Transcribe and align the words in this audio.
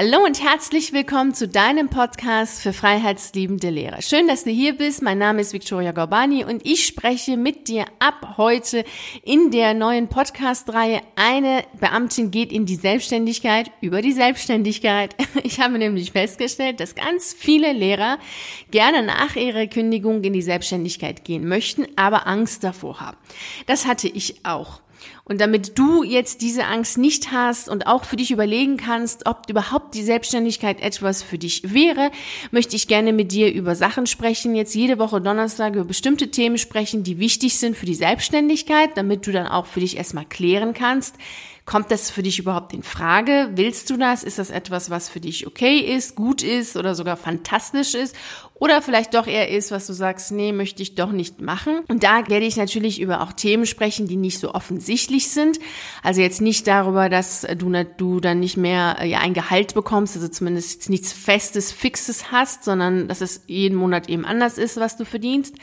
Hallo 0.00 0.24
und 0.24 0.40
herzlich 0.40 0.92
willkommen 0.92 1.34
zu 1.34 1.48
deinem 1.48 1.88
Podcast 1.88 2.62
für 2.62 2.72
freiheitsliebende 2.72 3.68
Lehrer. 3.68 4.00
Schön, 4.00 4.28
dass 4.28 4.44
du 4.44 4.50
hier 4.50 4.76
bist. 4.76 5.02
Mein 5.02 5.18
Name 5.18 5.40
ist 5.40 5.52
Victoria 5.52 5.90
Gorbani 5.90 6.44
und 6.44 6.64
ich 6.64 6.86
spreche 6.86 7.36
mit 7.36 7.66
dir 7.66 7.84
ab 7.98 8.36
heute 8.36 8.84
in 9.24 9.50
der 9.50 9.74
neuen 9.74 10.06
Podcast-Reihe 10.06 11.00
Eine 11.16 11.64
Beamtin 11.80 12.30
geht 12.30 12.52
in 12.52 12.64
die 12.64 12.76
Selbstständigkeit 12.76 13.72
über 13.80 14.00
die 14.00 14.12
Selbstständigkeit. 14.12 15.16
Ich 15.42 15.58
habe 15.58 15.78
nämlich 15.78 16.12
festgestellt, 16.12 16.78
dass 16.78 16.94
ganz 16.94 17.34
viele 17.36 17.72
Lehrer 17.72 18.18
gerne 18.70 19.02
nach 19.02 19.34
ihrer 19.34 19.66
Kündigung 19.66 20.22
in 20.22 20.32
die 20.32 20.42
Selbstständigkeit 20.42 21.24
gehen 21.24 21.48
möchten, 21.48 21.88
aber 21.96 22.28
Angst 22.28 22.62
davor 22.62 23.00
haben. 23.00 23.16
Das 23.66 23.84
hatte 23.84 24.06
ich 24.06 24.44
auch. 24.46 24.80
Und 25.24 25.40
damit 25.40 25.78
du 25.78 26.02
jetzt 26.02 26.40
diese 26.40 26.64
Angst 26.64 26.98
nicht 26.98 27.32
hast 27.32 27.68
und 27.68 27.86
auch 27.86 28.04
für 28.04 28.16
dich 28.16 28.30
überlegen 28.30 28.76
kannst, 28.76 29.26
ob 29.26 29.48
überhaupt 29.48 29.94
die 29.94 30.02
Selbstständigkeit 30.02 30.80
etwas 30.80 31.22
für 31.22 31.38
dich 31.38 31.74
wäre, 31.74 32.10
möchte 32.50 32.76
ich 32.76 32.88
gerne 32.88 33.12
mit 33.12 33.32
dir 33.32 33.52
über 33.52 33.74
Sachen 33.74 34.06
sprechen, 34.06 34.54
jetzt 34.54 34.74
jede 34.74 34.98
Woche 34.98 35.20
Donnerstag 35.20 35.74
über 35.74 35.84
bestimmte 35.84 36.30
Themen 36.30 36.58
sprechen, 36.58 37.04
die 37.04 37.18
wichtig 37.18 37.58
sind 37.58 37.76
für 37.76 37.86
die 37.86 37.94
Selbstständigkeit, 37.94 38.96
damit 38.96 39.26
du 39.26 39.32
dann 39.32 39.46
auch 39.46 39.66
für 39.66 39.80
dich 39.80 39.96
erstmal 39.96 40.24
klären 40.24 40.72
kannst, 40.72 41.16
Kommt 41.68 41.90
das 41.90 42.10
für 42.10 42.22
dich 42.22 42.38
überhaupt 42.38 42.72
in 42.72 42.82
Frage? 42.82 43.50
Willst 43.52 43.90
du 43.90 43.98
das? 43.98 44.22
Ist 44.22 44.38
das 44.38 44.48
etwas, 44.48 44.88
was 44.88 45.10
für 45.10 45.20
dich 45.20 45.46
okay 45.46 45.80
ist, 45.80 46.16
gut 46.16 46.42
ist 46.42 46.78
oder 46.78 46.94
sogar 46.94 47.18
fantastisch 47.18 47.94
ist? 47.94 48.16
Oder 48.60 48.82
vielleicht 48.82 49.14
doch 49.14 49.26
eher 49.26 49.50
ist, 49.50 49.70
was 49.70 49.86
du 49.86 49.92
sagst, 49.92 50.32
nee, 50.32 50.50
möchte 50.50 50.82
ich 50.82 50.96
doch 50.96 51.12
nicht 51.12 51.40
machen. 51.40 51.80
Und 51.88 52.02
da 52.02 52.26
werde 52.28 52.44
ich 52.46 52.56
natürlich 52.56 53.00
über 53.00 53.20
auch 53.20 53.32
Themen 53.32 53.66
sprechen, 53.66 54.08
die 54.08 54.16
nicht 54.16 54.40
so 54.40 54.52
offensichtlich 54.52 55.28
sind. 55.28 55.60
Also 56.02 56.22
jetzt 56.22 56.40
nicht 56.40 56.66
darüber, 56.66 57.08
dass 57.08 57.46
du, 57.56 57.84
du 57.96 58.18
dann 58.18 58.40
nicht 58.40 58.56
mehr 58.56 58.96
äh, 59.00 59.08
ja, 59.08 59.20
ein 59.20 59.34
Gehalt 59.34 59.74
bekommst, 59.74 60.16
also 60.16 60.26
zumindest 60.26 60.72
jetzt 60.72 60.90
nichts 60.90 61.12
Festes, 61.12 61.70
Fixes 61.70 62.32
hast, 62.32 62.64
sondern 62.64 63.06
dass 63.06 63.20
es 63.20 63.42
jeden 63.46 63.76
Monat 63.76 64.08
eben 64.08 64.24
anders 64.24 64.58
ist, 64.58 64.80
was 64.80 64.96
du 64.96 65.04
verdienst. 65.04 65.54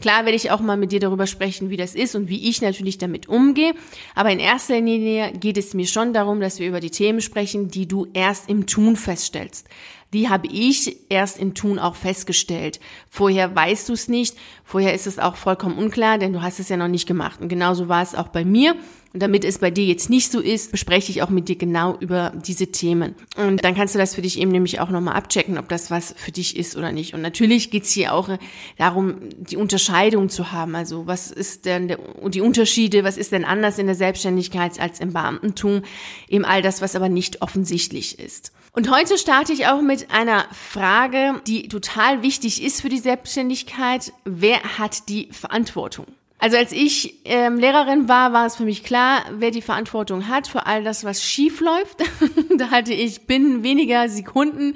Klar 0.00 0.24
werde 0.24 0.36
ich 0.36 0.52
auch 0.52 0.60
mal 0.60 0.76
mit 0.76 0.92
dir 0.92 1.00
darüber 1.00 1.26
sprechen, 1.26 1.70
wie 1.70 1.76
das 1.76 1.96
ist 1.96 2.14
und 2.14 2.28
wie 2.28 2.48
ich 2.48 2.62
natürlich 2.62 2.98
damit 2.98 3.28
umgehe. 3.28 3.74
Aber 4.14 4.30
in 4.30 4.38
erster 4.38 4.80
Linie 4.80 5.32
geht 5.32 5.53
es 5.58 5.74
mir 5.74 5.86
schon 5.86 6.12
darum, 6.12 6.40
dass 6.40 6.58
wir 6.58 6.68
über 6.68 6.80
die 6.80 6.90
Themen 6.90 7.20
sprechen, 7.20 7.68
die 7.68 7.86
du 7.86 8.06
erst 8.12 8.48
im 8.48 8.66
Tun 8.66 8.96
feststellst 8.96 9.68
die 10.14 10.28
habe 10.28 10.46
ich 10.46 10.96
erst 11.10 11.38
im 11.38 11.54
Tun 11.54 11.78
auch 11.78 11.96
festgestellt. 11.96 12.78
Vorher 13.10 13.54
weißt 13.54 13.88
du 13.88 13.92
es 13.92 14.08
nicht, 14.08 14.36
vorher 14.62 14.94
ist 14.94 15.08
es 15.08 15.18
auch 15.18 15.34
vollkommen 15.34 15.76
unklar, 15.76 16.18
denn 16.18 16.32
du 16.32 16.40
hast 16.40 16.60
es 16.60 16.68
ja 16.68 16.76
noch 16.76 16.88
nicht 16.88 17.06
gemacht. 17.06 17.40
Und 17.40 17.48
genauso 17.48 17.88
war 17.88 18.00
es 18.00 18.14
auch 18.14 18.28
bei 18.28 18.44
mir. 18.44 18.76
Und 19.14 19.20
damit 19.20 19.44
es 19.44 19.58
bei 19.58 19.70
dir 19.70 19.84
jetzt 19.84 20.10
nicht 20.10 20.32
so 20.32 20.40
ist, 20.40 20.72
bespreche 20.72 21.12
ich 21.12 21.22
auch 21.22 21.30
mit 21.30 21.48
dir 21.48 21.54
genau 21.54 21.96
über 22.00 22.32
diese 22.44 22.72
Themen. 22.72 23.14
Und 23.36 23.64
dann 23.64 23.76
kannst 23.76 23.94
du 23.94 23.98
das 24.00 24.16
für 24.16 24.22
dich 24.22 24.40
eben 24.40 24.50
nämlich 24.50 24.80
auch 24.80 24.90
nochmal 24.90 25.14
abchecken, 25.14 25.56
ob 25.56 25.68
das 25.68 25.88
was 25.92 26.16
für 26.16 26.32
dich 26.32 26.56
ist 26.56 26.76
oder 26.76 26.90
nicht. 26.90 27.14
Und 27.14 27.22
natürlich 27.22 27.70
geht's 27.70 27.92
hier 27.92 28.12
auch 28.12 28.28
darum, 28.76 29.20
die 29.38 29.56
Unterscheidung 29.56 30.30
zu 30.30 30.50
haben. 30.50 30.74
Also 30.74 31.06
was 31.06 31.30
ist 31.30 31.64
denn 31.64 31.86
der, 31.86 32.00
die 32.26 32.40
Unterschiede, 32.40 33.04
was 33.04 33.16
ist 33.16 33.30
denn 33.30 33.44
anders 33.44 33.78
in 33.78 33.86
der 33.86 33.94
Selbstständigkeit 33.94 34.80
als 34.80 34.98
im 34.98 35.12
Beamtentum? 35.12 35.82
Eben 36.28 36.44
all 36.44 36.60
das, 36.60 36.82
was 36.82 36.96
aber 36.96 37.08
nicht 37.08 37.40
offensichtlich 37.40 38.18
ist. 38.18 38.50
Und 38.72 38.90
heute 38.90 39.16
starte 39.16 39.52
ich 39.52 39.68
auch 39.68 39.80
mit 39.80 40.10
einer 40.10 40.46
Frage, 40.50 41.40
die 41.46 41.68
total 41.68 42.24
wichtig 42.24 42.64
ist 42.64 42.80
für 42.80 42.88
die 42.88 42.98
Selbstständigkeit. 42.98 44.12
Wer 44.24 44.60
hat 44.76 45.08
die 45.08 45.28
Verantwortung? 45.30 46.06
Also 46.38 46.56
als 46.56 46.72
ich 46.72 47.20
ähm, 47.24 47.56
Lehrerin 47.56 48.08
war, 48.08 48.32
war 48.32 48.44
es 48.46 48.56
für 48.56 48.64
mich 48.64 48.84
klar, 48.84 49.22
wer 49.38 49.50
die 49.50 49.62
Verantwortung 49.62 50.28
hat 50.28 50.46
für 50.46 50.66
all 50.66 50.84
das, 50.84 51.04
was 51.04 51.22
schief 51.22 51.60
läuft. 51.60 52.02
da 52.58 52.70
hatte 52.70 52.92
ich 52.92 53.22
binnen 53.22 53.62
weniger 53.62 54.08
Sekunden 54.08 54.74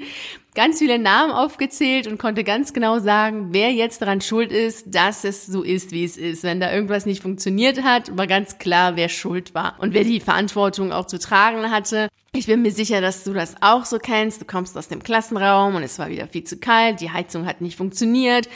ganz 0.55 0.79
viele 0.79 0.99
Namen 0.99 1.31
aufgezählt 1.31 2.07
und 2.07 2.17
konnte 2.17 2.43
ganz 2.43 2.73
genau 2.73 2.99
sagen, 2.99 3.49
wer 3.51 3.71
jetzt 3.71 4.01
daran 4.01 4.19
schuld 4.19 4.51
ist, 4.51 4.93
dass 4.93 5.23
es 5.23 5.45
so 5.45 5.63
ist, 5.63 5.91
wie 5.91 6.03
es 6.03 6.17
ist. 6.17 6.43
Wenn 6.43 6.59
da 6.59 6.73
irgendwas 6.73 7.05
nicht 7.05 7.21
funktioniert 7.21 7.83
hat, 7.83 8.17
war 8.17 8.27
ganz 8.27 8.57
klar, 8.57 8.95
wer 8.95 9.09
schuld 9.09 9.53
war 9.53 9.75
und 9.79 9.93
wer 9.93 10.03
die 10.03 10.19
Verantwortung 10.19 10.91
auch 10.91 11.05
zu 11.05 11.19
tragen 11.19 11.71
hatte. 11.71 12.09
Ich 12.31 12.45
bin 12.45 12.61
mir 12.61 12.71
sicher, 12.71 13.01
dass 13.01 13.23
du 13.23 13.33
das 13.33 13.55
auch 13.61 13.85
so 13.85 13.97
kennst. 13.97 14.39
Du 14.39 14.45
kommst 14.45 14.77
aus 14.77 14.87
dem 14.87 15.01
Klassenraum 15.01 15.73
und 15.73 15.81
es 15.81 15.97
war 15.97 16.09
wieder 16.09 16.27
viel 16.27 16.43
zu 16.43 16.57
kalt, 16.57 17.01
die 17.01 17.09
Heizung 17.09 17.47
hat 17.47 17.59
nicht 17.59 17.75
funktioniert, 17.75 18.47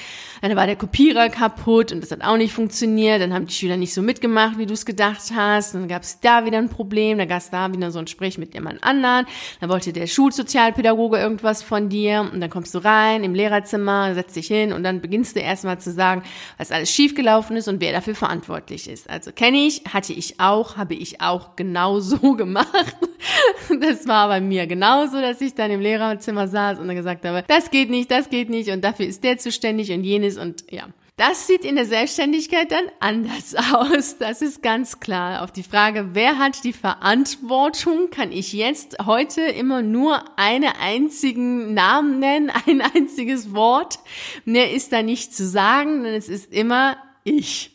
dann 0.42 0.56
war 0.56 0.68
der 0.68 0.76
Kopierer 0.76 1.30
kaputt 1.30 1.92
und 1.92 2.02
das 2.02 2.12
hat 2.12 2.24
auch 2.24 2.38
nicht 2.38 2.54
funktioniert, 2.54 3.20
dann 3.20 3.34
haben 3.34 3.48
die 3.48 3.54
Schüler 3.54 3.78
nicht 3.78 3.96
so 3.96 4.04
mitgemacht, 4.04 4.60
wie 4.60 4.68
du 4.68 4.74
es 4.74 4.86
gedacht 4.86 5.22
hast, 5.36 5.74
dann 5.74 5.88
gab 5.88 6.04
es 6.04 6.20
da 6.20 6.46
wieder 6.46 6.60
ein 6.60 6.70
Problem, 6.70 7.18
dann 7.18 7.28
gab 7.28 7.40
es 7.40 7.50
da 7.50 7.74
wieder 7.74 7.90
so 7.90 7.98
ein 7.98 8.06
Gespräch 8.06 8.38
mit 8.38 8.54
jemand 8.54 8.84
anderen, 8.84 9.26
dann 9.60 9.70
wollte 9.70 9.92
der 9.92 10.06
Schulsozialpädagoge 10.06 11.18
irgendwas 11.18 11.64
von 11.64 11.90
dir. 11.90 12.30
Und 12.32 12.42
dann 12.42 12.50
kommst 12.50 12.76
du 12.76 12.80
rein 12.80 13.24
im 13.24 13.34
Lehrerzimmer, 13.34 14.14
setzt 14.14 14.36
dich 14.36 14.48
hin 14.48 14.72
und 14.72 14.84
dann 14.84 15.02
beginnst 15.02 15.36
du 15.36 15.40
erstmal 15.40 15.80
zu 15.80 15.92
sagen, 15.92 16.24
was 16.58 16.72
alles 16.72 16.92
schiefgelaufen 16.92 17.58
ist 17.58 17.68
und 17.68 17.82
wer 17.82 17.92
dafür 17.92 18.16
verantwortlich 18.16 18.88
ist. 18.88 19.10
Also 19.10 19.32
kenne 19.32 19.58
ich, 19.58 19.84
hatte 19.92 20.14
ich 20.14 20.40
auch, 20.40 20.78
habe 20.78 20.94
ich 20.94 21.22
auch 21.22 21.56
genau 21.56 22.00
so 22.00 22.34
gemacht. 22.36 22.98
Das 23.80 24.08
war 24.08 24.28
bei 24.28 24.42
mir 24.42 24.68
genauso, 24.68 25.22
dass 25.22 25.42
ich 25.42 25.56
dann 25.56 25.72
im 25.72 25.82
Lehrerzimmer 25.82 26.48
saß 26.48 26.80
und 26.80 26.88
dann 26.88 26.96
gesagt 26.96 27.26
habe, 27.26 27.44
das 27.48 27.72
geht 27.72 27.90
nicht, 27.90 28.12
das 28.12 28.30
geht 28.30 28.50
nicht 28.50 28.70
und 28.70 28.84
dafür 28.84 29.06
ist 29.06 29.24
der 29.24 29.38
zuständig 29.38 29.92
und 29.92 30.04
jenes 30.04 30.38
und 30.38 30.72
ja. 30.72 30.88
Das 31.16 31.46
sieht 31.46 31.64
in 31.64 31.76
der 31.76 31.86
Selbstständigkeit 31.86 32.72
dann 32.72 32.86
anders 33.00 33.56
aus. 33.74 34.18
Das 34.18 34.42
ist 34.42 34.64
ganz 34.64 35.00
klar. 35.00 35.44
Auf 35.44 35.52
die 35.52 35.62
Frage, 35.62 36.10
wer 36.14 36.40
hat 36.40 36.64
die 36.64 36.74
Verantwortung, 36.74 38.10
kann 38.10 38.32
ich 38.32 38.52
jetzt 38.52 38.98
heute 39.06 39.42
immer 39.42 39.84
nur 39.84 40.24
einen 40.40 40.72
einzigen 40.82 41.76
Namen 41.76 42.20
nennen, 42.20 42.52
ein 42.66 42.82
einziges 42.82 43.54
Wort. 43.54 44.00
Mehr 44.46 44.72
ist 44.72 44.92
da 44.92 45.04
nicht 45.04 45.36
zu 45.36 45.46
sagen, 45.46 46.04
denn 46.04 46.16
es 46.16 46.30
ist 46.30 46.52
immer 46.52 46.98
ich. 47.24 47.70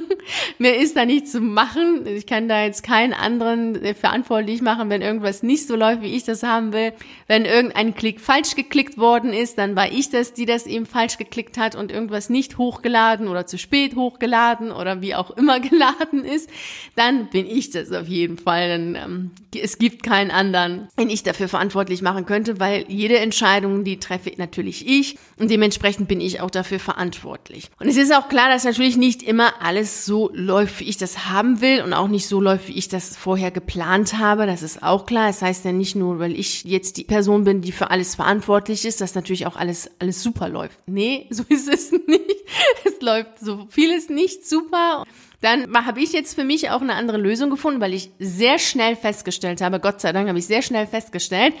Mehr 0.58 0.78
ist 0.78 0.96
da 0.96 1.04
nicht 1.04 1.28
zu 1.28 1.40
machen. 1.40 2.06
Ich 2.06 2.26
kann 2.26 2.48
da 2.48 2.64
jetzt 2.64 2.82
keinen 2.82 3.12
anderen 3.12 3.76
äh, 3.82 3.94
verantwortlich 3.94 4.62
machen, 4.62 4.90
wenn 4.90 5.02
irgendwas 5.02 5.42
nicht 5.42 5.66
so 5.66 5.76
läuft, 5.76 6.02
wie 6.02 6.14
ich 6.14 6.24
das 6.24 6.42
haben 6.42 6.72
will. 6.72 6.92
Wenn 7.26 7.44
irgendein 7.44 7.94
Klick 7.94 8.20
falsch 8.20 8.54
geklickt 8.54 8.98
worden 8.98 9.32
ist, 9.32 9.58
dann 9.58 9.76
war 9.76 9.90
ich 9.90 10.10
das, 10.10 10.32
die 10.32 10.46
das 10.46 10.66
eben 10.66 10.86
falsch 10.86 11.18
geklickt 11.18 11.58
hat 11.58 11.74
und 11.74 11.92
irgendwas 11.92 12.28
nicht 12.28 12.58
hochgeladen 12.58 13.28
oder 13.28 13.46
zu 13.46 13.58
spät 13.58 13.96
hochgeladen 13.96 14.72
oder 14.72 15.00
wie 15.00 15.14
auch 15.14 15.30
immer 15.30 15.60
geladen 15.66 16.24
ist, 16.24 16.50
dann 16.94 17.28
bin 17.30 17.46
ich 17.46 17.70
das 17.70 17.92
auf 17.92 18.08
jeden 18.08 18.38
Fall. 18.38 18.68
Dann, 18.68 18.94
ähm, 18.94 19.30
es 19.58 19.78
gibt 19.78 20.02
keinen 20.02 20.30
anderen, 20.30 20.88
den 20.98 21.10
ich 21.10 21.22
dafür 21.22 21.48
verantwortlich 21.48 22.02
machen 22.02 22.26
könnte, 22.26 22.60
weil 22.60 22.84
jede 22.88 23.18
Entscheidung, 23.18 23.84
die 23.84 23.98
treffe 23.98 24.32
natürlich 24.36 24.86
ich 24.86 25.18
und 25.38 25.50
dementsprechend 25.50 26.08
bin 26.08 26.20
ich 26.20 26.40
auch 26.40 26.50
dafür 26.50 26.78
verantwortlich. 26.78 27.70
Und 27.78 27.88
es 27.88 27.96
ist 27.96 28.14
auch 28.14 28.28
klar, 28.28 28.48
dass 28.48 28.64
natürlich 28.64 28.96
nicht 28.96 29.22
immer 29.22 29.62
alles 29.62 29.85
so 29.86 30.30
läuft, 30.34 30.80
wie 30.80 30.84
ich 30.84 30.96
das 30.96 31.26
haben 31.26 31.60
will 31.60 31.82
und 31.82 31.92
auch 31.92 32.08
nicht 32.08 32.26
so 32.26 32.40
läuft, 32.40 32.68
wie 32.68 32.78
ich 32.78 32.88
das 32.88 33.16
vorher 33.16 33.50
geplant 33.50 34.18
habe. 34.18 34.46
Das 34.46 34.62
ist 34.62 34.82
auch 34.82 35.06
klar. 35.06 35.28
Es 35.28 35.36
das 35.38 35.48
heißt 35.48 35.64
ja 35.66 35.72
nicht 35.72 35.96
nur, 35.96 36.18
weil 36.18 36.38
ich 36.38 36.64
jetzt 36.64 36.96
die 36.96 37.04
Person 37.04 37.44
bin, 37.44 37.60
die 37.60 37.72
für 37.72 37.90
alles 37.90 38.14
verantwortlich 38.14 38.84
ist, 38.84 39.00
dass 39.00 39.14
natürlich 39.14 39.46
auch 39.46 39.56
alles, 39.56 39.90
alles 39.98 40.22
super 40.22 40.48
läuft. 40.48 40.78
Nee, 40.86 41.26
so 41.30 41.44
ist 41.48 41.68
es 41.68 41.92
nicht. 41.92 42.44
Es 42.84 43.00
läuft 43.00 43.40
so 43.40 43.66
vieles 43.70 44.08
nicht 44.08 44.46
super. 44.46 45.04
Dann 45.46 45.86
habe 45.86 46.00
ich 46.00 46.12
jetzt 46.12 46.34
für 46.34 46.42
mich 46.42 46.70
auch 46.70 46.80
eine 46.80 46.94
andere 46.94 47.18
Lösung 47.18 47.50
gefunden, 47.50 47.80
weil 47.80 47.94
ich 47.94 48.10
sehr 48.18 48.58
schnell 48.58 48.96
festgestellt 48.96 49.60
habe, 49.60 49.78
Gott 49.78 50.00
sei 50.00 50.12
Dank 50.12 50.26
habe 50.28 50.40
ich 50.40 50.48
sehr 50.48 50.60
schnell 50.60 50.88
festgestellt, 50.88 51.54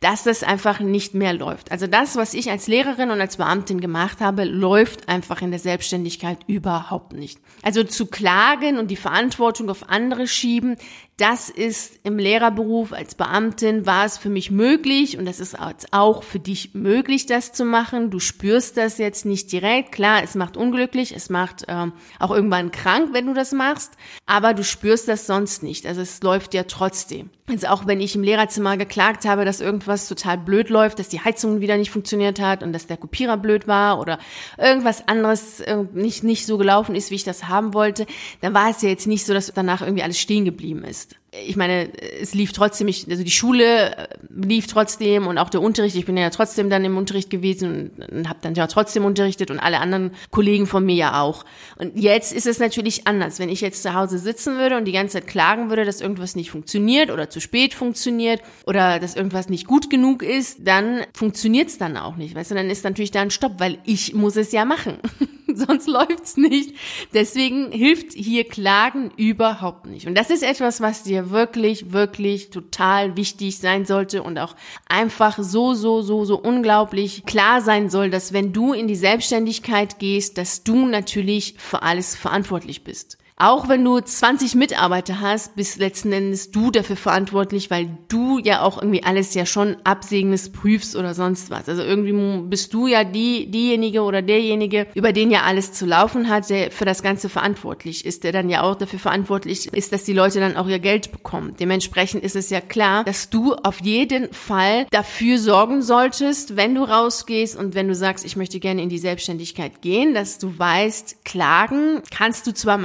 dass 0.00 0.24
das 0.24 0.42
einfach 0.42 0.80
nicht 0.80 1.14
mehr 1.14 1.34
läuft. 1.34 1.70
Also 1.70 1.86
das, 1.86 2.16
was 2.16 2.34
ich 2.34 2.50
als 2.50 2.66
Lehrerin 2.66 3.12
und 3.12 3.20
als 3.20 3.36
Beamtin 3.36 3.80
gemacht 3.80 4.20
habe, 4.20 4.42
läuft 4.42 5.08
einfach 5.08 5.40
in 5.40 5.52
der 5.52 5.60
Selbstständigkeit 5.60 6.38
überhaupt 6.48 7.12
nicht. 7.12 7.38
Also 7.62 7.84
zu 7.84 8.06
klagen 8.06 8.76
und 8.76 8.90
die 8.90 8.96
Verantwortung 8.96 9.70
auf 9.70 9.88
andere 9.88 10.26
schieben, 10.26 10.76
das 11.18 11.50
ist 11.50 11.98
im 12.04 12.16
Lehrerberuf 12.16 12.92
als 12.92 13.16
Beamtin 13.16 13.86
war 13.86 14.04
es 14.04 14.16
für 14.18 14.30
mich 14.30 14.52
möglich 14.52 15.18
und 15.18 15.26
das 15.26 15.40
ist 15.40 15.56
auch 15.90 16.22
für 16.22 16.38
dich 16.38 16.74
möglich, 16.74 17.26
das 17.26 17.52
zu 17.52 17.64
machen. 17.64 18.10
Du 18.10 18.20
spürst 18.20 18.76
das 18.76 18.98
jetzt 18.98 19.26
nicht 19.26 19.50
direkt. 19.50 19.90
Klar, 19.90 20.22
es 20.22 20.36
macht 20.36 20.56
unglücklich, 20.56 21.14
es 21.14 21.28
macht 21.28 21.64
ähm, 21.66 21.92
auch 22.20 22.30
irgendwann 22.30 22.70
krank, 22.70 23.10
wenn 23.12 23.26
du 23.26 23.34
das 23.34 23.50
machst, 23.50 23.94
aber 24.26 24.54
du 24.54 24.62
spürst 24.62 25.08
das 25.08 25.26
sonst 25.26 25.64
nicht. 25.64 25.86
Also 25.86 26.02
es 26.02 26.22
läuft 26.22 26.54
ja 26.54 26.62
trotzdem. 26.62 27.30
Also 27.48 27.68
auch 27.68 27.86
wenn 27.86 28.00
ich 28.00 28.14
im 28.14 28.22
Lehrerzimmer 28.22 28.76
geklagt 28.76 29.24
habe, 29.24 29.44
dass 29.44 29.60
irgendwas 29.60 30.08
total 30.08 30.38
blöd 30.38 30.68
läuft, 30.68 30.98
dass 30.98 31.08
die 31.08 31.20
Heizung 31.20 31.60
wieder 31.60 31.76
nicht 31.76 31.90
funktioniert 31.90 32.40
hat 32.40 32.62
und 32.62 32.72
dass 32.72 32.86
der 32.86 32.96
Kopierer 32.96 33.36
blöd 33.36 33.66
war 33.66 33.98
oder 34.00 34.18
irgendwas 34.58 35.08
anderes 35.08 35.62
nicht, 35.92 36.24
nicht 36.24 36.46
so 36.46 36.58
gelaufen 36.58 36.94
ist, 36.94 37.10
wie 37.10 37.16
ich 37.16 37.24
das 37.24 37.48
haben 37.48 37.74
wollte, 37.74 38.06
dann 38.40 38.54
war 38.54 38.70
es 38.70 38.82
ja 38.82 38.88
jetzt 38.88 39.06
nicht 39.06 39.24
so, 39.24 39.32
dass 39.32 39.52
danach 39.54 39.80
irgendwie 39.80 40.02
alles 40.02 40.18
stehen 40.18 40.44
geblieben 40.44 40.84
ist. 40.84 41.16
Ich 41.46 41.56
meine, 41.56 41.90
es 42.20 42.34
lief 42.34 42.52
trotzdem, 42.52 42.88
ich, 42.88 43.08
also 43.08 43.22
die 43.22 43.30
Schule 43.30 43.96
äh, 43.96 44.08
lief 44.28 44.66
trotzdem 44.66 45.26
und 45.26 45.38
auch 45.38 45.50
der 45.50 45.62
Unterricht. 45.62 45.96
Ich 45.96 46.06
bin 46.06 46.16
ja 46.16 46.30
trotzdem 46.30 46.70
dann 46.70 46.84
im 46.84 46.96
Unterricht 46.96 47.30
gewesen 47.30 47.92
und, 47.98 48.08
und 48.08 48.28
habe 48.28 48.38
dann 48.42 48.54
ja 48.54 48.66
trotzdem 48.66 49.04
unterrichtet 49.04 49.50
und 49.50 49.58
alle 49.58 49.80
anderen 49.80 50.12
Kollegen 50.30 50.66
von 50.66 50.84
mir 50.84 50.94
ja 50.94 51.20
auch. 51.20 51.44
Und 51.76 51.98
jetzt 51.98 52.32
ist 52.32 52.46
es 52.46 52.58
natürlich 52.58 53.06
anders. 53.06 53.38
Wenn 53.38 53.48
ich 53.48 53.60
jetzt 53.60 53.82
zu 53.82 53.94
Hause 53.94 54.18
sitzen 54.18 54.58
würde 54.58 54.76
und 54.76 54.84
die 54.84 54.92
ganze 54.92 55.14
Zeit 55.14 55.26
klagen 55.26 55.70
würde, 55.70 55.84
dass 55.84 56.00
irgendwas 56.00 56.36
nicht 56.36 56.50
funktioniert 56.50 57.10
oder 57.10 57.30
zu 57.30 57.40
spät 57.40 57.74
funktioniert 57.74 58.42
oder 58.66 58.98
dass 58.98 59.14
irgendwas 59.16 59.48
nicht 59.48 59.66
gut 59.66 59.90
genug 59.90 60.22
ist, 60.22 60.58
dann 60.66 61.02
funktioniert 61.14 61.68
es 61.68 61.78
dann 61.78 61.96
auch 61.96 62.16
nicht. 62.16 62.34
Weißt 62.34 62.50
du, 62.50 62.54
dann 62.54 62.70
ist 62.70 62.84
natürlich 62.84 63.10
da 63.10 63.22
ein 63.22 63.30
Stopp, 63.30 63.58
weil 63.58 63.78
ich 63.84 64.14
muss 64.14 64.36
es 64.36 64.52
ja 64.52 64.64
machen. 64.64 64.98
sonst 65.66 65.88
läuft's 65.88 66.36
nicht. 66.36 66.74
Deswegen 67.12 67.72
hilft 67.72 68.12
hier 68.12 68.44
Klagen 68.44 69.10
überhaupt 69.16 69.86
nicht. 69.86 70.06
Und 70.06 70.16
das 70.16 70.30
ist 70.30 70.42
etwas, 70.42 70.80
was 70.80 71.02
dir 71.02 71.30
wirklich, 71.30 71.92
wirklich 71.92 72.50
total 72.50 73.16
wichtig 73.16 73.58
sein 73.58 73.84
sollte 73.84 74.22
und 74.22 74.38
auch 74.38 74.54
einfach 74.88 75.38
so, 75.40 75.74
so, 75.74 76.02
so, 76.02 76.24
so 76.24 76.38
unglaublich 76.38 77.24
klar 77.26 77.60
sein 77.60 77.90
soll, 77.90 78.10
dass 78.10 78.32
wenn 78.32 78.52
du 78.52 78.72
in 78.72 78.88
die 78.88 78.96
Selbstständigkeit 78.96 79.98
gehst, 79.98 80.38
dass 80.38 80.62
du 80.62 80.86
natürlich 80.86 81.54
für 81.58 81.82
alles 81.82 82.16
verantwortlich 82.16 82.84
bist. 82.84 83.18
Auch 83.40 83.68
wenn 83.68 83.84
du 83.84 84.00
20 84.00 84.56
Mitarbeiter 84.56 85.20
hast, 85.20 85.54
bist 85.54 85.78
letzten 85.78 86.12
Endes 86.12 86.50
du 86.50 86.72
dafür 86.72 86.96
verantwortlich, 86.96 87.70
weil 87.70 87.96
du 88.08 88.40
ja 88.40 88.62
auch 88.62 88.82
irgendwie 88.82 89.04
alles 89.04 89.32
ja 89.34 89.46
schon 89.46 89.76
absegnes 89.84 90.50
prüfst 90.50 90.96
oder 90.96 91.14
sonst 91.14 91.48
was. 91.48 91.68
Also 91.68 91.82
irgendwie 91.82 92.48
bist 92.48 92.74
du 92.74 92.88
ja 92.88 93.04
die, 93.04 93.48
diejenige 93.48 94.02
oder 94.02 94.22
derjenige, 94.22 94.88
über 94.94 95.12
den 95.12 95.30
ja 95.30 95.42
alles 95.42 95.72
zu 95.72 95.86
laufen 95.86 96.28
hat, 96.28 96.50
der 96.50 96.72
für 96.72 96.84
das 96.84 97.02
Ganze 97.02 97.28
verantwortlich 97.28 98.04
ist, 98.04 98.24
der 98.24 98.32
dann 98.32 98.48
ja 98.48 98.62
auch 98.62 98.74
dafür 98.74 98.98
verantwortlich 98.98 99.72
ist, 99.72 99.92
dass 99.92 100.02
die 100.02 100.14
Leute 100.14 100.40
dann 100.40 100.56
auch 100.56 100.66
ihr 100.66 100.80
Geld 100.80 101.12
bekommen. 101.12 101.54
Dementsprechend 101.60 102.24
ist 102.24 102.34
es 102.34 102.50
ja 102.50 102.60
klar, 102.60 103.04
dass 103.04 103.30
du 103.30 103.54
auf 103.54 103.80
jeden 103.82 104.32
Fall 104.32 104.86
dafür 104.90 105.38
sorgen 105.38 105.82
solltest, 105.82 106.56
wenn 106.56 106.74
du 106.74 106.82
rausgehst 106.82 107.56
und 107.56 107.76
wenn 107.76 107.86
du 107.86 107.94
sagst, 107.94 108.24
ich 108.24 108.34
möchte 108.34 108.58
gerne 108.58 108.82
in 108.82 108.88
die 108.88 108.98
Selbstständigkeit 108.98 109.80
gehen, 109.80 110.12
dass 110.12 110.38
du 110.38 110.58
weißt, 110.58 111.24
klagen 111.24 112.02
kannst 112.10 112.44
du 112.48 112.52
zwar 112.52 112.78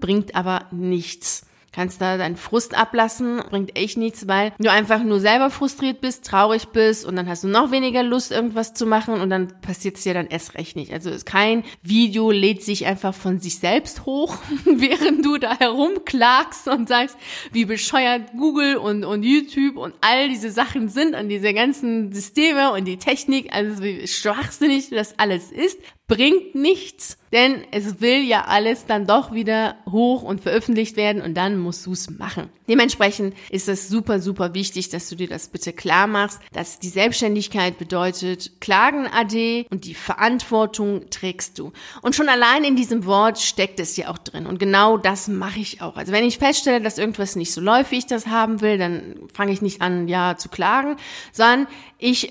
bringt 0.00 0.34
aber 0.34 0.66
nichts. 0.70 1.46
Kannst 1.72 2.02
da 2.02 2.18
deinen 2.18 2.36
Frust 2.36 2.76
ablassen, 2.76 3.40
bringt 3.48 3.78
echt 3.78 3.96
nichts, 3.96 4.28
weil 4.28 4.52
du 4.58 4.70
einfach 4.70 5.02
nur 5.02 5.20
selber 5.20 5.48
frustriert 5.48 6.02
bist, 6.02 6.26
traurig 6.26 6.68
bist 6.68 7.06
und 7.06 7.16
dann 7.16 7.26
hast 7.26 7.44
du 7.44 7.48
noch 7.48 7.70
weniger 7.70 8.02
Lust, 8.02 8.30
irgendwas 8.30 8.74
zu 8.74 8.84
machen 8.84 9.14
und 9.22 9.30
dann 9.30 9.58
passiert 9.62 9.96
es 9.96 10.02
dir 10.02 10.12
dann 10.12 10.26
erst 10.26 10.54
recht 10.54 10.76
nicht. 10.76 10.92
Also 10.92 11.10
kein 11.24 11.64
Video 11.82 12.30
lädt 12.30 12.62
sich 12.62 12.84
einfach 12.84 13.14
von 13.14 13.40
sich 13.40 13.58
selbst 13.58 14.04
hoch, 14.04 14.36
während 14.66 15.24
du 15.24 15.38
da 15.38 15.58
herumklagst 15.58 16.68
und 16.68 16.90
sagst, 16.90 17.16
wie 17.52 17.64
bescheuert 17.64 18.32
Google 18.36 18.76
und, 18.76 19.06
und 19.06 19.22
YouTube 19.22 19.78
und 19.78 19.94
all 20.02 20.28
diese 20.28 20.50
Sachen 20.50 20.90
sind 20.90 21.14
und 21.14 21.30
diese 21.30 21.54
ganzen 21.54 22.12
Systeme 22.12 22.72
und 22.72 22.84
die 22.84 22.98
Technik, 22.98 23.50
also 23.54 23.82
wie 23.82 24.06
schwachsinnig 24.06 24.90
das 24.90 25.18
alles 25.18 25.50
ist, 25.50 25.78
bringt 26.12 26.54
nichts, 26.54 27.16
denn 27.32 27.62
es 27.70 28.02
will 28.02 28.22
ja 28.22 28.44
alles 28.44 28.84
dann 28.84 29.06
doch 29.06 29.32
wieder 29.32 29.76
hoch 29.90 30.22
und 30.22 30.42
veröffentlicht 30.42 30.98
werden 30.98 31.22
und 31.22 31.34
dann 31.34 31.58
musst 31.58 31.86
du 31.86 31.92
es 31.92 32.10
machen. 32.10 32.50
Dementsprechend 32.68 33.34
ist 33.48 33.66
es 33.66 33.88
super, 33.88 34.20
super 34.20 34.52
wichtig, 34.52 34.90
dass 34.90 35.08
du 35.08 35.16
dir 35.16 35.26
das 35.26 35.48
bitte 35.48 35.72
klar 35.72 36.06
machst, 36.06 36.38
dass 36.52 36.78
die 36.78 36.90
Selbstständigkeit 36.90 37.78
bedeutet 37.78 38.60
Klagen 38.60 39.06
AD 39.06 39.66
und 39.70 39.86
die 39.86 39.94
Verantwortung 39.94 41.08
trägst 41.08 41.58
du. 41.58 41.72
Und 42.02 42.14
schon 42.14 42.28
allein 42.28 42.64
in 42.64 42.76
diesem 42.76 43.06
Wort 43.06 43.38
steckt 43.38 43.80
es 43.80 43.96
ja 43.96 44.10
auch 44.10 44.18
drin 44.18 44.44
und 44.44 44.58
genau 44.58 44.98
das 44.98 45.28
mache 45.28 45.60
ich 45.60 45.80
auch. 45.80 45.96
Also 45.96 46.12
wenn 46.12 46.24
ich 46.24 46.36
feststelle, 46.36 46.82
dass 46.82 46.98
irgendwas 46.98 47.36
nicht 47.36 47.54
so 47.54 47.62
läuft, 47.62 47.90
wie 47.90 47.98
ich 47.98 48.06
das 48.06 48.26
haben 48.26 48.60
will, 48.60 48.76
dann 48.76 49.16
fange 49.32 49.52
ich 49.52 49.62
nicht 49.62 49.80
an, 49.80 50.08
ja, 50.08 50.36
zu 50.36 50.50
klagen, 50.50 50.96
sondern 51.32 51.68
ich 51.98 52.28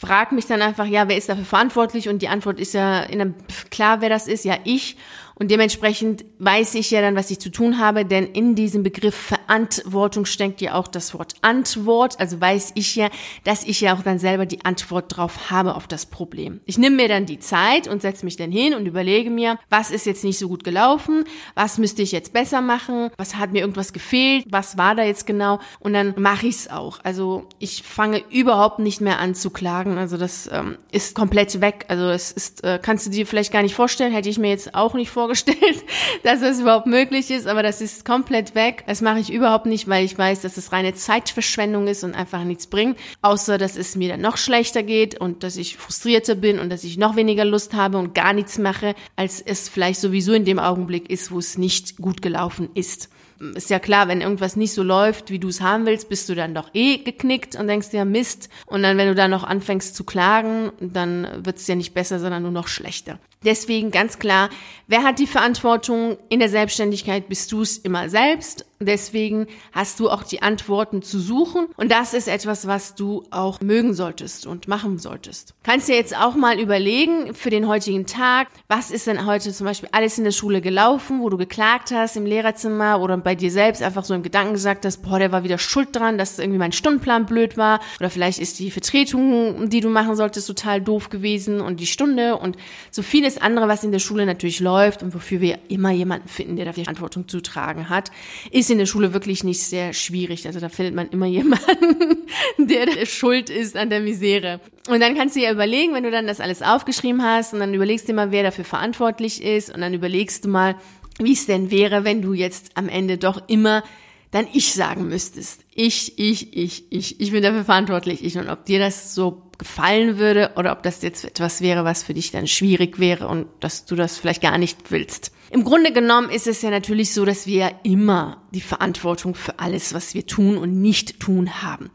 frag 0.00 0.32
mich 0.32 0.46
dann 0.46 0.62
einfach, 0.62 0.86
ja, 0.86 1.08
wer 1.08 1.16
ist 1.18 1.28
dafür 1.28 1.44
verantwortlich? 1.44 2.08
Und 2.08 2.22
die 2.22 2.28
Antwort 2.28 2.58
ist 2.58 2.72
ja 2.72 3.00
in 3.00 3.20
einem, 3.20 3.34
klar, 3.70 4.00
wer 4.00 4.08
das 4.08 4.28
ist, 4.28 4.46
ja, 4.46 4.56
ich. 4.64 4.96
Und 5.40 5.50
dementsprechend 5.50 6.26
weiß 6.38 6.74
ich 6.74 6.90
ja 6.90 7.00
dann, 7.00 7.16
was 7.16 7.30
ich 7.30 7.38
zu 7.38 7.50
tun 7.50 7.78
habe, 7.78 8.04
denn 8.04 8.26
in 8.26 8.54
diesem 8.54 8.82
Begriff 8.82 9.14
Verantwortung 9.14 10.26
steckt 10.26 10.60
ja 10.60 10.74
auch 10.74 10.86
das 10.86 11.14
Wort 11.14 11.32
Antwort. 11.40 12.20
Also 12.20 12.38
weiß 12.38 12.72
ich 12.74 12.94
ja, 12.94 13.08
dass 13.44 13.64
ich 13.64 13.80
ja 13.80 13.96
auch 13.96 14.02
dann 14.02 14.18
selber 14.18 14.44
die 14.44 14.66
Antwort 14.66 15.16
drauf 15.16 15.50
habe 15.50 15.76
auf 15.76 15.86
das 15.86 16.04
Problem. 16.04 16.60
Ich 16.66 16.76
nehme 16.76 16.96
mir 16.96 17.08
dann 17.08 17.24
die 17.24 17.38
Zeit 17.38 17.88
und 17.88 18.02
setze 18.02 18.26
mich 18.26 18.36
dann 18.36 18.52
hin 18.52 18.74
und 18.74 18.84
überlege 18.84 19.30
mir, 19.30 19.58
was 19.70 19.90
ist 19.90 20.04
jetzt 20.04 20.24
nicht 20.24 20.38
so 20.38 20.46
gut 20.46 20.62
gelaufen, 20.62 21.24
was 21.54 21.78
müsste 21.78 22.02
ich 22.02 22.12
jetzt 22.12 22.34
besser 22.34 22.60
machen, 22.60 23.08
was 23.16 23.36
hat 23.36 23.52
mir 23.52 23.60
irgendwas 23.60 23.94
gefehlt, 23.94 24.44
was 24.50 24.76
war 24.76 24.94
da 24.94 25.04
jetzt 25.04 25.26
genau 25.26 25.58
und 25.78 25.94
dann 25.94 26.12
mache 26.18 26.48
ich 26.48 26.56
es 26.56 26.70
auch. 26.70 26.98
Also 27.02 27.48
ich 27.58 27.82
fange 27.82 28.22
überhaupt 28.28 28.78
nicht 28.78 29.00
mehr 29.00 29.18
an 29.18 29.34
zu 29.34 29.48
klagen. 29.48 29.96
Also 29.96 30.18
das 30.18 30.50
ähm, 30.52 30.76
ist 30.92 31.14
komplett 31.14 31.62
weg. 31.62 31.86
Also 31.88 32.10
es 32.10 32.30
ist, 32.30 32.62
äh, 32.62 32.78
kannst 32.82 33.06
du 33.06 33.10
dir 33.10 33.26
vielleicht 33.26 33.54
gar 33.54 33.62
nicht 33.62 33.74
vorstellen, 33.74 34.12
hätte 34.12 34.28
ich 34.28 34.38
mir 34.38 34.50
jetzt 34.50 34.74
auch 34.74 34.92
nicht 34.92 35.08
vorgestellt 35.08 35.29
vorgestellt, 35.30 35.84
dass 36.22 36.40
das 36.40 36.60
überhaupt 36.60 36.86
möglich 36.86 37.30
ist, 37.30 37.46
aber 37.46 37.62
das 37.62 37.80
ist 37.80 38.04
komplett 38.04 38.54
weg. 38.54 38.84
Das 38.86 39.00
mache 39.00 39.20
ich 39.20 39.32
überhaupt 39.32 39.66
nicht, 39.66 39.88
weil 39.88 40.04
ich 40.04 40.16
weiß, 40.16 40.40
dass 40.40 40.56
es 40.56 40.72
reine 40.72 40.94
Zeitverschwendung 40.94 41.86
ist 41.86 42.02
und 42.04 42.14
einfach 42.14 42.44
nichts 42.44 42.66
bringt, 42.66 42.98
außer 43.22 43.58
dass 43.58 43.76
es 43.76 43.96
mir 43.96 44.08
dann 44.08 44.20
noch 44.20 44.36
schlechter 44.36 44.82
geht 44.82 45.20
und 45.20 45.42
dass 45.42 45.56
ich 45.56 45.76
frustrierter 45.76 46.34
bin 46.34 46.58
und 46.58 46.70
dass 46.70 46.84
ich 46.84 46.98
noch 46.98 47.16
weniger 47.16 47.44
Lust 47.44 47.74
habe 47.74 47.98
und 47.98 48.14
gar 48.14 48.32
nichts 48.32 48.58
mache, 48.58 48.94
als 49.16 49.40
es 49.40 49.68
vielleicht 49.68 50.00
sowieso 50.00 50.32
in 50.32 50.44
dem 50.44 50.58
Augenblick 50.58 51.08
ist, 51.10 51.30
wo 51.30 51.38
es 51.38 51.58
nicht 51.58 51.96
gut 51.98 52.22
gelaufen 52.22 52.70
ist 52.74 53.08
ist 53.54 53.70
ja 53.70 53.78
klar, 53.78 54.06
wenn 54.06 54.20
irgendwas 54.20 54.54
nicht 54.54 54.74
so 54.74 54.82
läuft, 54.82 55.30
wie 55.30 55.38
du 55.38 55.48
es 55.48 55.62
haben 55.62 55.86
willst, 55.86 56.10
bist 56.10 56.28
du 56.28 56.34
dann 56.34 56.54
doch 56.54 56.68
eh 56.74 56.98
geknickt 56.98 57.56
und 57.56 57.68
denkst 57.68 57.88
dir 57.88 58.04
Mist. 58.04 58.50
Und 58.66 58.82
dann, 58.82 58.98
wenn 58.98 59.08
du 59.08 59.14
dann 59.14 59.30
noch 59.30 59.44
anfängst 59.44 59.96
zu 59.96 60.04
klagen, 60.04 60.72
dann 60.78 61.26
wird 61.42 61.56
es 61.56 61.66
ja 61.66 61.74
nicht 61.74 61.94
besser, 61.94 62.18
sondern 62.18 62.42
nur 62.42 62.52
noch 62.52 62.68
schlechter. 62.68 63.18
Deswegen 63.42 63.90
ganz 63.90 64.18
klar, 64.18 64.50
wer 64.86 65.02
hat 65.02 65.18
die 65.18 65.26
Verantwortung 65.26 66.18
in 66.28 66.40
der 66.40 66.50
Selbstständigkeit? 66.50 67.26
Bist 67.28 67.50
du 67.52 67.62
es 67.62 67.78
immer 67.78 68.10
selbst? 68.10 68.66
Deswegen 68.82 69.46
hast 69.72 70.00
du 70.00 70.08
auch 70.08 70.22
die 70.22 70.40
Antworten 70.40 71.02
zu 71.02 71.20
suchen. 71.20 71.66
Und 71.76 71.92
das 71.92 72.14
ist 72.14 72.28
etwas, 72.28 72.66
was 72.66 72.94
du 72.94 73.24
auch 73.30 73.60
mögen 73.60 73.92
solltest 73.92 74.46
und 74.46 74.68
machen 74.68 74.98
solltest. 74.98 75.54
Kannst 75.62 75.88
dir 75.88 75.96
jetzt 75.96 76.16
auch 76.16 76.34
mal 76.34 76.58
überlegen 76.58 77.34
für 77.34 77.50
den 77.50 77.68
heutigen 77.68 78.06
Tag, 78.06 78.48
was 78.68 78.90
ist 78.90 79.06
denn 79.06 79.26
heute 79.26 79.52
zum 79.52 79.66
Beispiel 79.66 79.90
alles 79.92 80.16
in 80.16 80.24
der 80.24 80.30
Schule 80.30 80.62
gelaufen, 80.62 81.20
wo 81.20 81.28
du 81.28 81.36
geklagt 81.36 81.90
hast 81.92 82.16
im 82.16 82.24
Lehrerzimmer 82.24 83.00
oder 83.00 83.18
bei 83.18 83.34
dir 83.34 83.50
selbst 83.50 83.82
einfach 83.82 84.04
so 84.04 84.14
im 84.14 84.22
Gedanken 84.22 84.54
gesagt 84.54 84.86
hast, 84.86 85.02
boah, 85.02 85.18
der 85.18 85.30
war 85.30 85.44
wieder 85.44 85.58
schuld 85.58 85.94
dran, 85.94 86.16
dass 86.16 86.38
irgendwie 86.38 86.58
mein 86.58 86.72
Stundenplan 86.72 87.26
blöd 87.26 87.58
war. 87.58 87.80
Oder 87.98 88.08
vielleicht 88.08 88.38
ist 88.38 88.58
die 88.60 88.70
Vertretung, 88.70 89.68
die 89.68 89.80
du 89.80 89.90
machen 89.90 90.16
solltest, 90.16 90.46
total 90.46 90.80
doof 90.80 91.10
gewesen 91.10 91.60
und 91.60 91.80
die 91.80 91.86
Stunde 91.86 92.36
und 92.36 92.56
so 92.90 93.02
vieles 93.30 93.42
andere, 93.42 93.68
was 93.68 93.84
in 93.84 93.92
der 93.92 93.98
Schule 93.98 94.26
natürlich 94.26 94.60
läuft 94.60 95.02
und 95.02 95.14
wofür 95.14 95.40
wir 95.40 95.58
immer 95.68 95.90
jemanden 95.90 96.28
finden, 96.28 96.56
der 96.56 96.64
dafür 96.64 96.84
Verantwortung 96.84 97.28
zu 97.28 97.40
tragen 97.40 97.88
hat, 97.88 98.10
ist 98.50 98.70
in 98.70 98.78
der 98.78 98.86
Schule 98.86 99.12
wirklich 99.12 99.44
nicht 99.44 99.62
sehr 99.62 99.92
schwierig. 99.92 100.46
Also 100.46 100.60
da 100.60 100.68
findet 100.68 100.94
man 100.94 101.08
immer 101.10 101.26
jemanden, 101.40 102.26
der, 102.58 103.06
schuld 103.06 103.50
ist 103.50 103.76
an 103.76 103.90
der 103.90 104.00
Misere. 104.00 104.60
Und 104.88 105.00
dann 105.00 105.16
kannst 105.16 105.36
du 105.36 105.40
dir 105.40 105.52
überlegen, 105.52 105.94
wenn 105.94 106.02
du 106.02 106.10
dann 106.10 106.26
das 106.26 106.40
alles 106.40 106.62
aufgeschrieben 106.62 107.22
hast 107.22 107.54
und 107.54 107.60
dann 107.60 107.74
überlegst 107.74 108.08
du 108.08 108.12
mal, 108.12 108.32
wer 108.32 108.42
dafür 108.42 108.64
verantwortlich 108.64 109.42
ist 109.42 109.72
und 109.72 109.80
dann 109.80 109.94
überlegst 109.94 110.44
du 110.44 110.48
mal, 110.48 110.76
wie 111.18 111.32
es 111.32 111.46
denn 111.46 111.70
wäre, 111.70 112.04
wenn 112.04 112.22
du 112.22 112.32
jetzt 112.32 112.70
am 112.74 112.88
Ende 112.88 113.18
doch 113.18 113.48
immer 113.48 113.84
dann 114.32 114.46
ich 114.52 114.74
sagen 114.74 115.08
müsstest. 115.08 115.64
Ich, 115.74 116.18
ich, 116.18 116.56
ich, 116.56 116.84
ich, 116.90 117.20
ich 117.20 117.32
bin 117.32 117.42
dafür 117.42 117.64
verantwortlich. 117.64 118.24
Ich 118.24 118.38
und 118.38 118.48
ob 118.48 118.64
dir 118.64 118.78
das 118.78 119.12
so 119.12 119.49
gefallen 119.60 120.16
würde 120.16 120.52
oder 120.56 120.72
ob 120.72 120.82
das 120.82 121.02
jetzt 121.02 121.22
etwas 121.24 121.60
wäre, 121.60 121.84
was 121.84 122.02
für 122.02 122.14
dich 122.14 122.30
dann 122.32 122.46
schwierig 122.46 122.98
wäre 122.98 123.28
und 123.28 123.46
dass 123.60 123.84
du 123.84 123.94
das 123.94 124.16
vielleicht 124.16 124.40
gar 124.40 124.56
nicht 124.56 124.90
willst. 124.90 125.32
Im 125.52 125.64
Grunde 125.64 125.92
genommen 125.92 126.30
ist 126.30 126.46
es 126.46 126.62
ja 126.62 126.70
natürlich 126.70 127.12
so, 127.12 127.24
dass 127.24 127.44
wir 127.44 127.56
ja 127.56 127.70
immer 127.82 128.36
die 128.52 128.60
Verantwortung 128.60 129.34
für 129.34 129.58
alles, 129.58 129.92
was 129.92 130.14
wir 130.14 130.24
tun 130.26 130.56
und 130.56 130.80
nicht 130.80 131.18
tun 131.18 131.62
haben. 131.62 131.90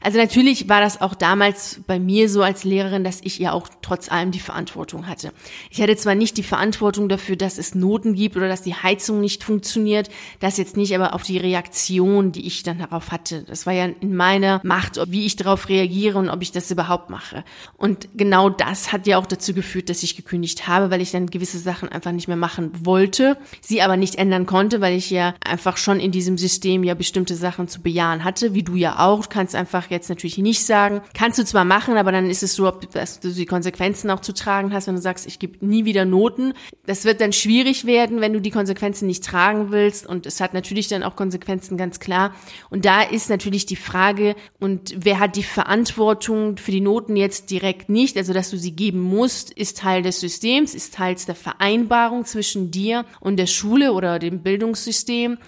Also 0.00 0.18
natürlich 0.18 0.68
war 0.68 0.80
das 0.80 1.00
auch 1.00 1.14
damals 1.14 1.80
bei 1.86 1.98
mir 1.98 2.28
so 2.28 2.42
als 2.42 2.64
Lehrerin, 2.64 3.04
dass 3.04 3.20
ich 3.22 3.38
ja 3.38 3.52
auch 3.52 3.68
trotz 3.82 4.10
allem 4.10 4.30
die 4.30 4.40
Verantwortung 4.40 5.06
hatte. 5.06 5.32
Ich 5.70 5.82
hatte 5.82 5.96
zwar 5.96 6.14
nicht 6.14 6.36
die 6.36 6.42
Verantwortung 6.42 7.08
dafür, 7.08 7.36
dass 7.36 7.58
es 7.58 7.74
Noten 7.74 8.14
gibt 8.14 8.36
oder 8.36 8.48
dass 8.48 8.62
die 8.62 8.74
Heizung 8.74 9.20
nicht 9.20 9.44
funktioniert, 9.44 10.08
das 10.38 10.56
jetzt 10.56 10.76
nicht, 10.76 10.94
aber 10.94 11.14
auf 11.14 11.22
die 11.22 11.38
Reaktion, 11.38 12.32
die 12.32 12.46
ich 12.46 12.62
dann 12.62 12.78
darauf 12.78 13.10
hatte. 13.10 13.42
Das 13.42 13.66
war 13.66 13.72
ja 13.72 13.86
in 13.86 14.16
meiner 14.16 14.60
Macht, 14.64 15.00
wie 15.10 15.26
ich 15.26 15.36
darauf 15.36 15.68
reagiere 15.68 16.18
und 16.18 16.30
ob 16.30 16.42
ich 16.42 16.52
das 16.52 16.70
überhaupt 16.70 17.10
mache. 17.10 17.44
Und 17.76 18.08
genau 18.16 18.50
das 18.50 18.92
hat 18.92 19.06
ja 19.06 19.18
auch 19.18 19.26
dazu 19.26 19.52
geführt, 19.52 19.90
dass 19.90 20.02
ich 20.02 20.16
gekündigt 20.16 20.66
habe, 20.66 20.90
weil 20.90 21.00
ich 21.00 21.10
dann 21.10 21.26
gewisse 21.26 21.58
Sachen 21.58 21.88
einfach 21.88 22.12
nicht 22.12 22.28
mehr 22.28 22.36
machen 22.36 22.70
wollte 22.84 22.99
wollte, 23.00 23.38
sie 23.62 23.80
aber 23.80 23.96
nicht 23.96 24.16
ändern 24.16 24.44
konnte, 24.44 24.82
weil 24.82 24.94
ich 24.94 25.10
ja 25.10 25.34
einfach 25.42 25.78
schon 25.78 26.00
in 26.00 26.12
diesem 26.12 26.36
System 26.36 26.84
ja 26.84 26.92
bestimmte 26.92 27.34
Sachen 27.34 27.66
zu 27.66 27.80
bejahen 27.80 28.24
hatte, 28.24 28.52
wie 28.52 28.62
du 28.62 28.74
ja 28.74 28.98
auch. 28.98 29.30
Kannst 29.30 29.54
einfach 29.54 29.88
jetzt 29.90 30.10
natürlich 30.10 30.36
nicht 30.36 30.66
sagen. 30.66 31.00
Kannst 31.14 31.38
du 31.38 31.44
zwar 31.44 31.64
machen, 31.64 31.96
aber 31.96 32.12
dann 32.12 32.28
ist 32.28 32.42
es 32.42 32.54
so, 32.54 32.70
dass 32.70 33.20
du 33.20 33.30
die 33.30 33.46
Konsequenzen 33.46 34.10
auch 34.10 34.20
zu 34.20 34.34
tragen 34.34 34.74
hast, 34.74 34.86
wenn 34.86 34.96
du 34.96 35.00
sagst, 35.00 35.26
ich 35.26 35.38
gebe 35.38 35.64
nie 35.64 35.86
wieder 35.86 36.04
Noten. 36.04 36.52
Das 36.84 37.06
wird 37.06 37.22
dann 37.22 37.32
schwierig 37.32 37.86
werden, 37.86 38.20
wenn 38.20 38.34
du 38.34 38.40
die 38.40 38.50
Konsequenzen 38.50 39.06
nicht 39.06 39.24
tragen 39.24 39.70
willst. 39.70 40.06
Und 40.06 40.26
es 40.26 40.40
hat 40.40 40.52
natürlich 40.52 40.88
dann 40.88 41.02
auch 41.02 41.16
Konsequenzen, 41.16 41.78
ganz 41.78 42.00
klar. 42.00 42.34
Und 42.68 42.84
da 42.84 43.00
ist 43.00 43.30
natürlich 43.30 43.64
die 43.64 43.76
Frage, 43.76 44.34
und 44.58 44.94
wer 44.94 45.20
hat 45.20 45.36
die 45.36 45.42
Verantwortung 45.42 46.58
für 46.58 46.70
die 46.70 46.82
Noten 46.82 47.16
jetzt 47.16 47.50
direkt 47.50 47.88
nicht, 47.88 48.18
also 48.18 48.34
dass 48.34 48.50
du 48.50 48.58
sie 48.58 48.72
geben 48.72 49.00
musst, 49.00 49.52
ist 49.52 49.78
Teil 49.78 50.02
des 50.02 50.20
Systems, 50.20 50.74
ist 50.74 50.94
Teil 50.94 51.16
der 51.26 51.34
Vereinbarung 51.34 52.24
zwischen 52.24 52.70
dir 52.70 52.89
und 53.20 53.36
der 53.36 53.46
Schule 53.46 53.92
oder 53.92 54.18
dem 54.18 54.42
Bildungssystem. 54.42 55.38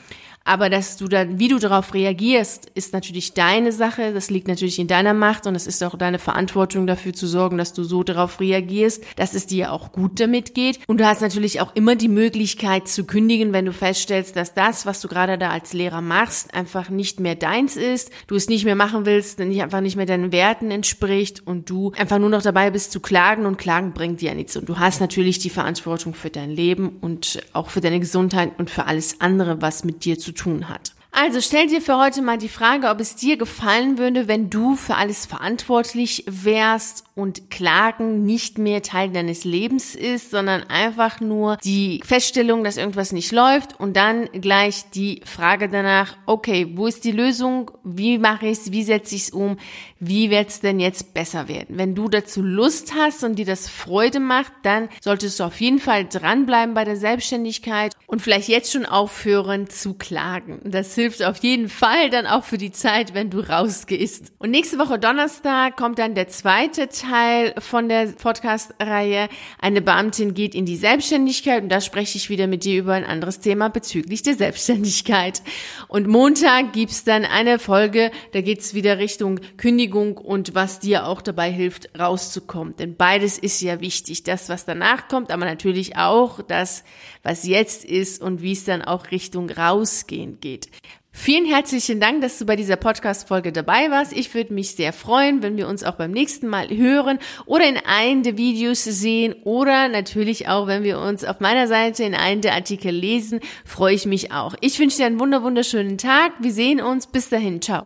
Aber 0.44 0.70
dass 0.70 0.96
du 0.96 1.08
dann, 1.08 1.38
wie 1.38 1.48
du 1.48 1.58
darauf 1.58 1.94
reagierst, 1.94 2.70
ist 2.74 2.92
natürlich 2.92 3.34
deine 3.34 3.72
Sache. 3.72 4.12
Das 4.12 4.30
liegt 4.30 4.48
natürlich 4.48 4.78
in 4.78 4.88
deiner 4.88 5.14
Macht 5.14 5.46
und 5.46 5.54
es 5.54 5.66
ist 5.66 5.82
auch 5.82 5.96
deine 5.96 6.18
Verantwortung 6.18 6.86
dafür 6.86 7.12
zu 7.12 7.26
sorgen, 7.26 7.58
dass 7.58 7.72
du 7.72 7.84
so 7.84 8.02
darauf 8.02 8.40
reagierst, 8.40 9.04
dass 9.16 9.34
es 9.34 9.46
dir 9.46 9.72
auch 9.72 9.92
gut 9.92 10.20
damit 10.20 10.54
geht. 10.54 10.80
Und 10.86 11.00
du 11.00 11.06
hast 11.06 11.20
natürlich 11.20 11.60
auch 11.60 11.74
immer 11.74 11.96
die 11.96 12.08
Möglichkeit 12.08 12.88
zu 12.88 13.04
kündigen, 13.04 13.52
wenn 13.52 13.66
du 13.66 13.72
feststellst, 13.72 14.36
dass 14.36 14.54
das, 14.54 14.86
was 14.86 15.00
du 15.00 15.08
gerade 15.08 15.38
da 15.38 15.50
als 15.50 15.72
Lehrer 15.72 16.00
machst, 16.00 16.54
einfach 16.54 16.88
nicht 16.90 17.20
mehr 17.20 17.34
deins 17.34 17.76
ist, 17.76 18.10
du 18.26 18.34
es 18.34 18.48
nicht 18.48 18.64
mehr 18.64 18.76
machen 18.76 19.06
willst, 19.06 19.38
nicht 19.38 19.62
einfach 19.62 19.80
nicht 19.80 19.96
mehr 19.96 20.06
deinen 20.06 20.32
Werten 20.32 20.70
entspricht 20.70 21.46
und 21.46 21.70
du 21.70 21.92
einfach 21.96 22.18
nur 22.18 22.30
noch 22.30 22.42
dabei 22.42 22.70
bist 22.70 22.92
zu 22.92 23.00
klagen 23.00 23.46
und 23.46 23.58
klagen 23.58 23.92
bringt 23.92 24.20
dir 24.20 24.30
ja 24.30 24.34
nichts. 24.34 24.56
Und 24.56 24.68
du 24.68 24.78
hast 24.78 25.00
natürlich 25.00 25.38
die 25.38 25.50
Verantwortung 25.50 26.14
für 26.14 26.30
dein 26.30 26.50
Leben 26.50 26.96
und 27.00 27.42
auch 27.52 27.70
für 27.70 27.80
deine 27.80 28.00
Gesundheit 28.00 28.52
und 28.58 28.70
für 28.70 28.86
alles 28.86 29.20
andere, 29.20 29.62
was 29.62 29.84
mit 29.84 30.04
dir 30.04 30.18
zu 30.18 30.31
tun 30.34 30.68
hat. 30.68 30.92
Also 31.14 31.42
stell 31.42 31.66
dir 31.66 31.82
für 31.82 31.98
heute 31.98 32.22
mal 32.22 32.38
die 32.38 32.48
Frage, 32.48 32.88
ob 32.88 32.98
es 32.98 33.16
dir 33.16 33.36
gefallen 33.36 33.98
würde, 33.98 34.28
wenn 34.28 34.48
du 34.48 34.76
für 34.76 34.94
alles 34.94 35.26
verantwortlich 35.26 36.24
wärst 36.26 37.04
und 37.14 37.50
Klagen 37.50 38.24
nicht 38.24 38.56
mehr 38.56 38.82
Teil 38.82 39.10
deines 39.10 39.44
Lebens 39.44 39.94
ist, 39.94 40.30
sondern 40.30 40.62
einfach 40.64 41.20
nur 41.20 41.58
die 41.58 42.00
Feststellung, 42.04 42.64
dass 42.64 42.78
irgendwas 42.78 43.12
nicht 43.12 43.32
läuft 43.32 43.78
und 43.78 43.96
dann 43.96 44.30
gleich 44.32 44.88
die 44.94 45.20
Frage 45.24 45.68
danach, 45.68 46.16
okay, 46.24 46.72
wo 46.74 46.86
ist 46.86 47.04
die 47.04 47.12
Lösung? 47.12 47.70
Wie 47.84 48.16
mache 48.16 48.46
ich 48.46 48.58
es? 48.58 48.72
Wie 48.72 48.82
setze 48.82 49.14
ich 49.14 49.22
es 49.24 49.30
um? 49.30 49.58
Wie 50.00 50.30
wird 50.30 50.48
es 50.48 50.60
denn 50.60 50.80
jetzt 50.80 51.12
besser 51.12 51.48
werden? 51.48 51.76
Wenn 51.76 51.94
du 51.94 52.08
dazu 52.08 52.40
Lust 52.40 52.94
hast 52.98 53.24
und 53.24 53.36
dir 53.36 53.46
das 53.46 53.68
Freude 53.68 54.18
macht, 54.18 54.52
dann 54.62 54.88
solltest 55.02 55.38
du 55.38 55.44
auf 55.44 55.60
jeden 55.60 55.80
Fall 55.80 56.06
dranbleiben 56.06 56.74
bei 56.74 56.84
der 56.84 56.96
Selbstständigkeit 56.96 57.92
und 58.06 58.22
vielleicht 58.22 58.48
jetzt 58.48 58.72
schon 58.72 58.86
aufhören 58.86 59.68
zu 59.68 59.94
klagen. 59.94 60.60
Das 60.64 60.94
hilft 60.94 61.22
auf 61.22 61.38
jeden 61.38 61.68
Fall 61.68 62.08
dann 62.08 62.26
auch 62.26 62.44
für 62.44 62.58
die 62.58 62.72
Zeit, 62.72 63.12
wenn 63.12 63.28
du 63.28 63.40
rausgehst. 63.40 64.32
Und 64.38 64.50
nächste 64.50 64.78
Woche 64.78 64.98
Donnerstag 64.98 65.76
kommt 65.76 65.98
dann 65.98 66.14
der 66.14 66.28
zweite 66.28 66.88
Teil 66.88 67.01
von 67.58 67.88
der 67.88 68.06
Podcast-Reihe. 68.06 69.28
Eine 69.58 69.82
Beamtin 69.82 70.34
geht 70.34 70.54
in 70.54 70.66
die 70.66 70.76
Selbstständigkeit 70.76 71.62
und 71.62 71.68
da 71.68 71.80
spreche 71.80 72.16
ich 72.18 72.30
wieder 72.30 72.46
mit 72.46 72.64
dir 72.64 72.78
über 72.78 72.94
ein 72.94 73.04
anderes 73.04 73.40
Thema 73.40 73.68
bezüglich 73.68 74.22
der 74.22 74.34
Selbstständigkeit. 74.34 75.42
Und 75.88 76.06
Montag 76.06 76.72
gibt's 76.72 77.04
dann 77.04 77.24
eine 77.24 77.58
Folge, 77.58 78.10
da 78.32 78.40
geht's 78.40 78.74
wieder 78.74 78.98
Richtung 78.98 79.40
Kündigung 79.56 80.16
und 80.16 80.54
was 80.54 80.80
dir 80.80 81.06
auch 81.06 81.22
dabei 81.22 81.50
hilft, 81.50 81.90
rauszukommen. 81.98 82.76
Denn 82.76 82.96
beides 82.96 83.38
ist 83.38 83.60
ja 83.60 83.80
wichtig. 83.80 84.22
Das, 84.22 84.48
was 84.48 84.64
danach 84.64 85.08
kommt, 85.08 85.30
aber 85.30 85.44
natürlich 85.44 85.96
auch 85.96 86.42
das, 86.42 86.84
was 87.22 87.46
jetzt 87.46 87.84
ist 87.84 88.22
und 88.22 88.42
wie 88.42 88.52
es 88.52 88.64
dann 88.64 88.82
auch 88.82 89.10
Richtung 89.10 89.50
rausgehen 89.50 90.40
geht. 90.40 90.68
Vielen 91.14 91.44
herzlichen 91.44 92.00
Dank, 92.00 92.22
dass 92.22 92.38
du 92.38 92.46
bei 92.46 92.56
dieser 92.56 92.76
Podcast-Folge 92.76 93.52
dabei 93.52 93.90
warst. 93.90 94.14
Ich 94.14 94.32
würde 94.34 94.54
mich 94.54 94.72
sehr 94.72 94.94
freuen, 94.94 95.42
wenn 95.42 95.58
wir 95.58 95.68
uns 95.68 95.84
auch 95.84 95.94
beim 95.94 96.10
nächsten 96.10 96.48
Mal 96.48 96.70
hören 96.70 97.18
oder 97.44 97.68
in 97.68 97.76
einem 97.76 98.22
der 98.22 98.38
Videos 98.38 98.82
sehen 98.82 99.34
oder 99.44 99.88
natürlich 99.88 100.48
auch, 100.48 100.66
wenn 100.66 100.82
wir 100.82 100.98
uns 100.98 101.24
auf 101.24 101.38
meiner 101.40 101.68
Seite 101.68 102.02
in 102.04 102.14
einem 102.14 102.40
der 102.40 102.54
Artikel 102.54 102.92
lesen, 102.94 103.40
freue 103.64 103.94
ich 103.94 104.06
mich 104.06 104.32
auch. 104.32 104.54
Ich 104.62 104.78
wünsche 104.78 104.96
dir 104.96 105.06
einen 105.06 105.20
wunderschönen 105.20 105.98
Tag. 105.98 106.32
Wir 106.40 106.52
sehen 106.52 106.80
uns. 106.80 107.06
Bis 107.06 107.28
dahin. 107.28 107.60
Ciao. 107.60 107.80